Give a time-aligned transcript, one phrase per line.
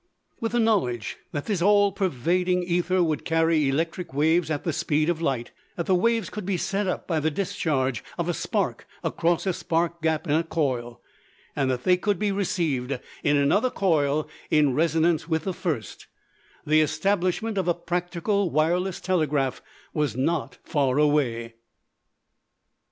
[0.39, 5.11] With the knowledge that this all pervading ether would carry electric waves at the speed
[5.11, 8.87] of light, that the waves could be set up by the discharge of a spark
[9.03, 11.03] across a spark gap in a coil,
[11.55, 16.07] and that they could be received in another coil in resonance with the first,
[16.65, 19.61] the establishment of a practical wireless telegraph
[19.93, 21.53] was not far away.